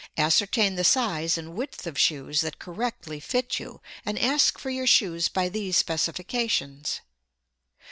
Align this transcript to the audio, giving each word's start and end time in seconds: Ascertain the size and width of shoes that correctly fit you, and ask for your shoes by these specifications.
Ascertain 0.17 0.73
the 0.77 0.83
size 0.83 1.37
and 1.37 1.53
width 1.53 1.85
of 1.85 1.95
shoes 1.95 2.41
that 2.41 2.57
correctly 2.57 3.19
fit 3.19 3.59
you, 3.59 3.81
and 4.03 4.17
ask 4.17 4.57
for 4.57 4.71
your 4.71 4.87
shoes 4.87 5.29
by 5.29 5.47
these 5.47 5.77
specifications. 5.77 7.01